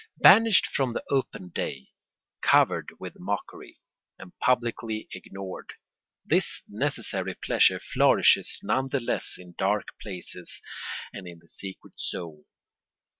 [0.17, 1.89] ]Banished from the open day,
[2.41, 3.77] covered with mockery,
[4.17, 5.73] and publicly ignored,
[6.25, 10.59] this necessary pleasure flourishes none the less in dark places
[11.13, 12.47] and in the secret soul.